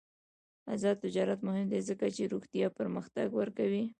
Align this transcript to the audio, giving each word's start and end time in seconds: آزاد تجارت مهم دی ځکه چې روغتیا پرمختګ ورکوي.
آزاد 0.73 0.95
تجارت 1.05 1.39
مهم 1.47 1.65
دی 1.71 1.79
ځکه 1.89 2.05
چې 2.15 2.31
روغتیا 2.33 2.67
پرمختګ 2.79 3.27
ورکوي. 3.39 3.83